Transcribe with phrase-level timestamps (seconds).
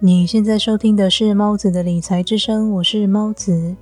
[0.00, 3.74] 你现在收听的是猫子的理财之声，我是猫子，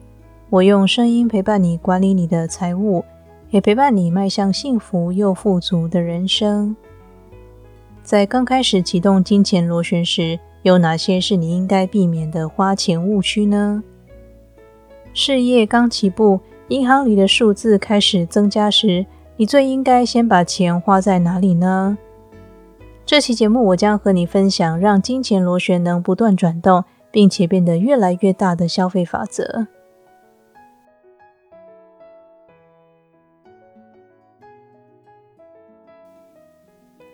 [0.49, 3.05] 我用声音陪伴你管理你的财务，
[3.51, 6.75] 也陪伴你迈向幸福又富足的人生。
[8.03, 13.85] 在刚开始启动金钱螺旋时，有哪些是你应该避免的花钱误区呢？
[15.13, 19.05] 事业刚起步，银行里的数字开始增加时，
[19.37, 21.99] 你最应该先把钱花在哪里呢？
[23.07, 29.69] 这期节目，我将和你分享让金钱螺旋能不断转动，并且变得越来越大的消费法则。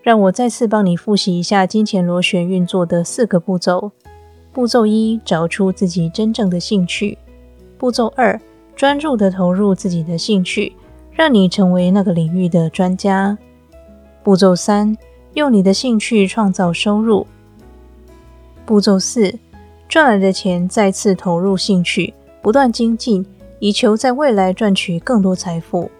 [0.03, 3.93] 让我再次帮你复习一下金钱螺旋运作的四个步骤：
[4.51, 7.19] 步骤一，找出自己真正的兴趣；
[7.77, 8.41] 步骤二，
[8.75, 10.75] 专注的投入自己的兴趣，
[11.13, 13.37] 让你成为那个领域的专家；
[14.23, 14.97] 步骤三。
[15.35, 17.27] 用你的兴趣创造收入。
[18.67, 19.35] 步骤四：
[19.89, 23.25] 赚来的钱再次投入兴趣，不断精进，
[23.59, 25.91] 以求在未来赚取更多财富。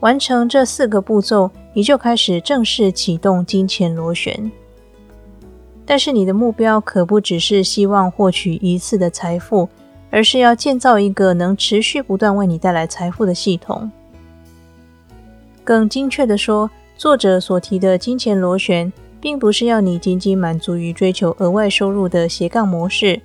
[0.00, 4.50] 完成这四个步骤，你就开始正式启动金钱螺旋。
[5.84, 9.68] 但是，你的目标可不只是希望获取一次的财富，
[10.10, 13.90] 而是要建造一个能持续不断为你带来财富的系统。
[15.62, 23.20] 更精确的说，作者所提的金钱螺旋，并不是要你仅仅满足于追求额外收入的斜杠模式，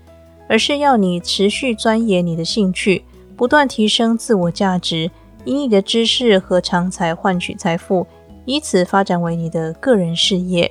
[0.49, 3.03] 而是要你持续钻研你的兴趣，
[3.37, 5.09] 不断提升自我价值，
[5.45, 8.05] 以你的知识和长才换取财富，
[8.43, 10.69] 以此发展为你的个人事业。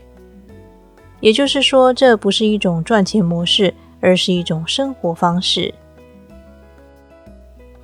[1.21, 5.73] 也就是说，这不是一种赚钱模式，而是一种生活方式。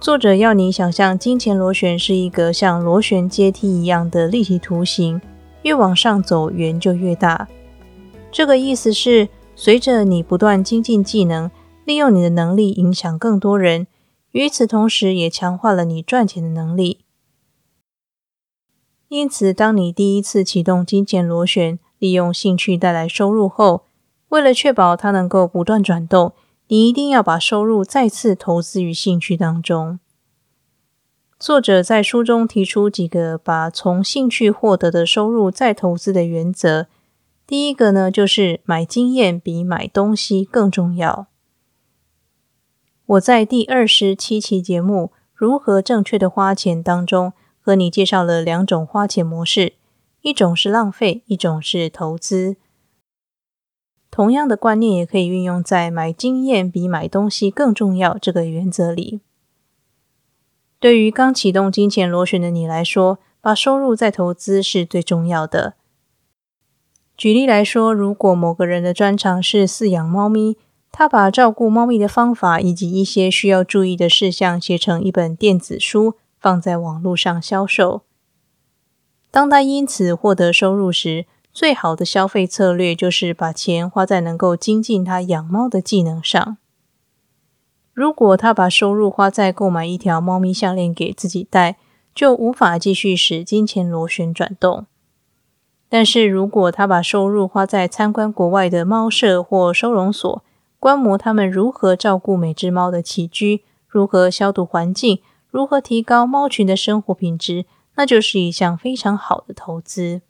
[0.06, 5.20] 作者要你想象金钱螺旋是一个像螺旋阶梯一样的立体图形，
[5.62, 7.48] 越往上走，圆就越大。
[8.30, 11.50] 这个意思是，随着你不断精进技能，
[11.84, 13.88] 利用你的能力影响更多人，
[14.30, 17.00] 与此同时也强化了你赚钱的能力。
[19.08, 23.82] 因此，当你第一次启动金钱螺旋，利用兴趣带来收入后，
[24.28, 26.32] 为了确保它能够不断转动。
[26.68, 30.00] 你一定要把收入再次投资于兴趣当中。
[31.38, 36.86] 作者在书中提出几个把从兴趣获得的收入再投资的原则。
[37.46, 41.28] 第一个呢，就是买经验比买东西更重要。
[43.04, 49.74] 我在第二十七期节目《如何正确的花钱》当中，和你介绍了两种花钱模式，
[50.22, 52.56] 一种是浪费，一种是投资。
[54.16, 59.20] 同样的观念也可以运用在买经验比买东西更重要这个原则里。
[60.80, 65.74] 对于刚启动金钱螺旋的你来说，把收入再投资是最重要的。
[67.14, 70.56] 举例来说，如果某个人的专长是饲养猫咪，
[70.90, 78.00] 他把照顾猫咪的方法以及一些需要注意的事项写成一本电子书，放在网络上销售。
[79.30, 86.58] 当他因此获得收入时，最好的消费策略就是把钱花在能够精进他养猫的技能上。
[87.94, 91.78] 如果他把收入花在购买一条猫咪项链给自己戴，
[92.14, 94.84] 就无法继续使金钱螺旋转动。
[95.88, 100.44] 但是如果他把收入花在参观国外的猫舍或收容所，
[100.78, 107.64] 观摩他们如何照顾每只猫的起居，如何消毒环境，如何提高猫群的生活品质，
[107.94, 110.20] 那就是一项非常好的投资。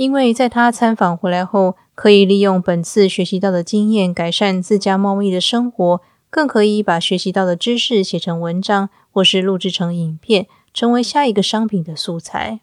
[0.00, 6.00] 因为在他参访回来后，可以利用本次学习到的经验改善自家猫咪的生活，
[6.30, 12.60] 更可以把学习到的知识写成文章，或是录制成影片，成为下一个商品的素材。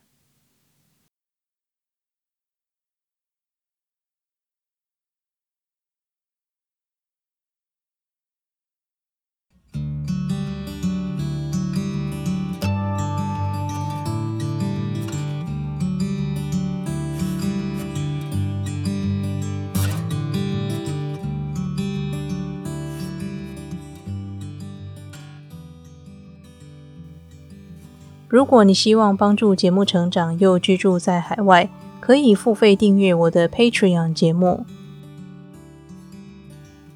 [28.27, 31.69] 如果你希望帮助节目成长，又居住在海外，
[31.99, 34.65] 可以付费订阅我的 Patreon 节目。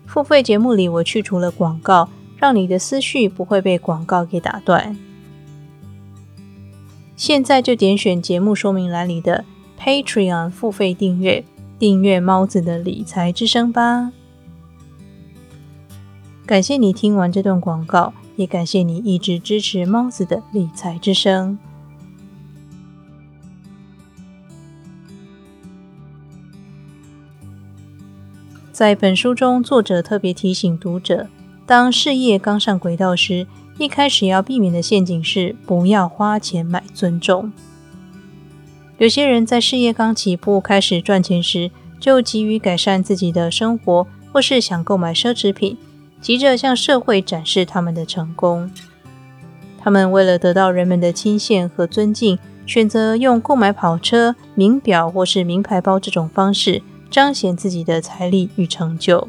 [0.06, 4.98] 付费节目里，我去除了广告，让你的思绪不会被广告给打断。
[7.16, 9.46] 现在就点选节目说明栏里的
[9.80, 11.46] Patreon 付费订阅，
[11.80, 14.12] 订阅猫子的理财之声吧。
[16.46, 18.12] 感谢你听完这段广告。
[18.42, 21.58] 也感谢你一直支持猫子的理财之声。
[28.72, 31.28] 在本书中，作者特别提醒读者，
[31.68, 33.46] 当事业刚上轨道时，
[33.78, 37.52] 一开始要避免的陷阱是不要花钱买尊重。
[38.98, 45.78] 有些人在事业刚起步、开始赚钱时，就急于改善自己的生活，或是想购买奢侈品，
[46.22, 48.72] 急着向社会展示他们的成功。
[49.78, 52.38] 他们为了得到人们的钦羡和尊敬，
[52.68, 59.28] 选择用购买跑车、名表或是名牌包这种方式，彰显自己的财力与成就。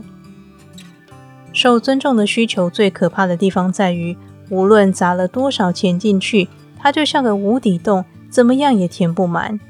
[1.53, 4.17] 受尊重的需求最可怕的地方在于，
[4.51, 6.49] 无论砸了多少钱进去，
[6.79, 8.05] 它就像个无底洞。
[8.31, 9.61] 怎么样也填不满，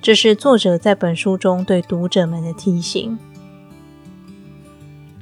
[0.00, 3.18] 这是作者在本书中对读者们的提醒。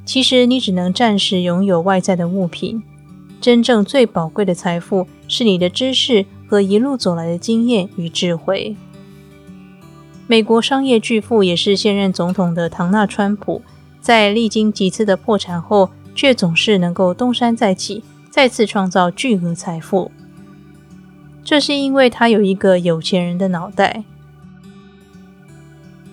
[0.06, 2.82] 其实你只能暂时拥有外在的物品，
[3.40, 8.76] 真正最宝贵的财富是你的知识和一路走来的经验与智慧。
[10.28, 13.62] 美国商业巨富也是现任总统的唐纳川普，
[14.00, 20.12] 在历经几次的破产后，却总是能够东山再起，再次创造巨额财富。
[21.44, 24.04] 这是因为他有一个有钱人的脑袋。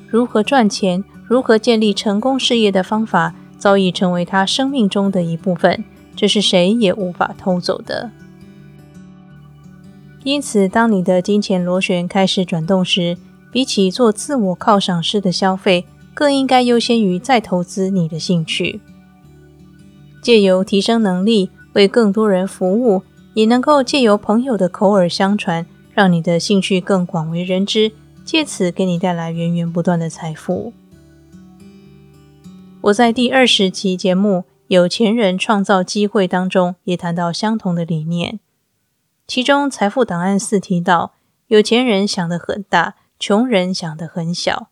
[0.08, 5.86] 如何赚钱，如何建立成功事业的方法，早已成为他生命中的一部分，
[6.18, 8.12] 这是谁也无法偷走的。
[10.26, 13.18] 因此，当你的金钱螺旋开始转动时，
[13.54, 18.82] 比起做自我犒赏式的消费，更应该优先于再投资你的兴趣，
[20.22, 23.04] 借由提升能力，为更多人服务。
[23.34, 27.94] 也能够借由朋友的口耳相传，让你的兴趣更广为人知，
[28.26, 30.74] 借此给你带来源源不断的财富。
[32.84, 38.42] 我在第二十集节目《有钱人创造机会》当中也谈到相同的理念，
[39.26, 41.14] 其中《财富档案四》提到，
[41.48, 44.68] 有钱人想得很大，穷人想得很小，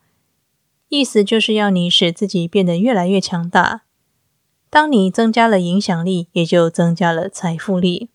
[0.89, 3.83] 意思就是要你使自己变得越来越强大。
[4.69, 8.09] 当你增加了影响力，也就增加了财富力。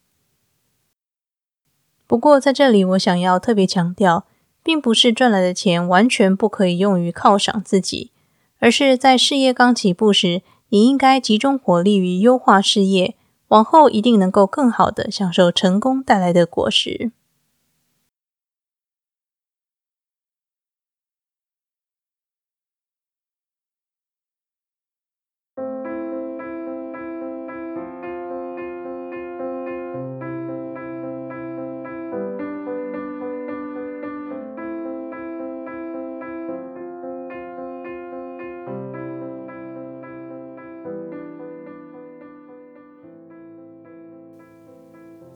[2.07, 4.27] 不过，在这里我想要特别强调，
[4.63, 8.11] 并不是赚来的钱完全不可以用于犒赏自己，
[8.59, 13.15] 而是在事业刚起步时，你应该集中火力于优化事业，
[13.49, 17.13] 往后一定能够更好的享受成功带来的果实。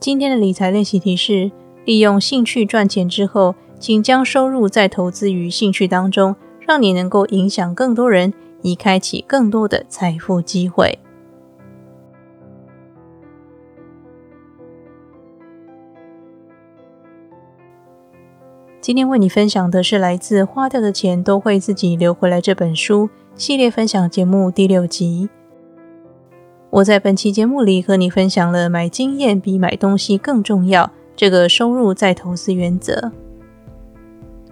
[0.01, 1.51] 今天的理财练习题是：
[1.85, 8.33] 利用兴趣赚钱之后，请将收入再投资于兴趣当中，让你能够影响更多人，
[8.63, 10.97] 以开启更多的财富机会。
[18.81, 25.29] 今天为你分享的是来自《花掉的钱都会自己留回来》这本书系列分享节目第六集。
[26.71, 33.11] 我在本期节目里和你分享了买经验比买东西更重要这个收入再投资原则。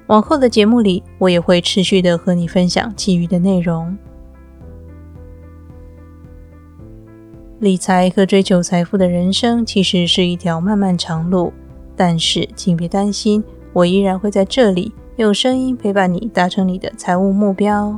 [0.08, 3.98] 往后的节目里，我也会持续的和你分享其余的内容。
[7.60, 11.54] 理财和追求财富的人生其实是一条漫漫长路，
[11.96, 17.98] 但是请别担心，我依然会在这里用声音陪伴你，达成你的财务目标。